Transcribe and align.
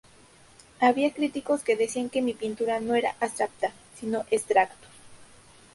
Había 0.79 1.13
críticos 1.13 1.61
que 1.61 1.75
decían 1.75 2.09
que 2.09 2.23
mi 2.23 2.33
pintura 2.33 2.79
no 2.79 2.95
era 2.95 3.15
abstracta, 3.19 3.71
sino 3.99 4.25
extractos. 4.31 4.89